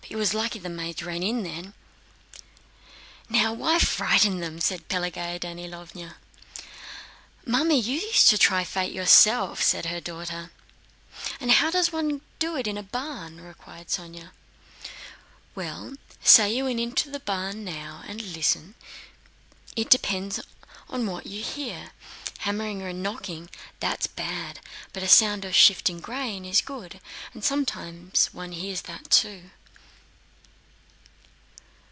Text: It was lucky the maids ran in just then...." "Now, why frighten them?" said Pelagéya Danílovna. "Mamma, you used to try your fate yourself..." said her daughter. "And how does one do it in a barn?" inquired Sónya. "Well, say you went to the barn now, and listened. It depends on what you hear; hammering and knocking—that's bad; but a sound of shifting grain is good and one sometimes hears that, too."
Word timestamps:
It 0.09 0.17
was 0.17 0.33
lucky 0.33 0.59
the 0.59 0.67
maids 0.67 1.01
ran 1.01 1.23
in 1.23 1.35
just 1.41 1.55
then...." 1.55 1.73
"Now, 3.29 3.53
why 3.53 3.79
frighten 3.79 4.39
them?" 4.41 4.59
said 4.59 4.89
Pelagéya 4.89 5.39
Danílovna. 5.39 6.15
"Mamma, 7.45 7.75
you 7.75 7.97
used 7.97 8.27
to 8.29 8.37
try 8.37 8.59
your 8.59 8.65
fate 8.65 8.93
yourself..." 8.93 9.63
said 9.63 9.85
her 9.85 10.01
daughter. 10.01 10.51
"And 11.39 11.51
how 11.53 11.71
does 11.71 11.93
one 11.93 12.19
do 12.39 12.57
it 12.57 12.67
in 12.67 12.77
a 12.77 12.83
barn?" 12.83 13.39
inquired 13.39 13.87
Sónya. 13.87 14.31
"Well, 15.55 15.93
say 16.21 16.53
you 16.55 16.65
went 16.65 16.97
to 16.97 17.09
the 17.09 17.21
barn 17.21 17.63
now, 17.63 18.03
and 18.05 18.21
listened. 18.35 18.73
It 19.77 19.89
depends 19.89 20.41
on 20.89 21.05
what 21.05 21.25
you 21.25 21.41
hear; 21.41 21.91
hammering 22.39 22.81
and 22.81 23.01
knocking—that's 23.01 24.07
bad; 24.07 24.59
but 24.91 25.03
a 25.03 25.07
sound 25.07 25.45
of 25.45 25.55
shifting 25.55 26.01
grain 26.01 26.43
is 26.43 26.59
good 26.59 26.95
and 27.33 27.35
one 27.35 27.43
sometimes 27.43 28.29
hears 28.51 28.81
that, 28.81 29.09
too." 29.09 29.51